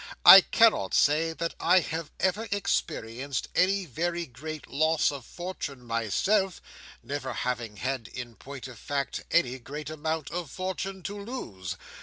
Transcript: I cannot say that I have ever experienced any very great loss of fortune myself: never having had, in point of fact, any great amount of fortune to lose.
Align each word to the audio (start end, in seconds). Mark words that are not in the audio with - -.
I 0.25 0.41
cannot 0.41 0.95
say 0.95 1.31
that 1.31 1.53
I 1.59 1.81
have 1.81 2.09
ever 2.19 2.47
experienced 2.49 3.49
any 3.53 3.85
very 3.85 4.25
great 4.25 4.65
loss 4.65 5.11
of 5.11 5.23
fortune 5.27 5.83
myself: 5.85 6.59
never 7.03 7.33
having 7.33 7.77
had, 7.77 8.07
in 8.07 8.35
point 8.35 8.67
of 8.67 8.79
fact, 8.79 9.23
any 9.29 9.59
great 9.59 9.91
amount 9.91 10.31
of 10.31 10.49
fortune 10.49 11.03
to 11.03 11.21
lose. 11.21 11.77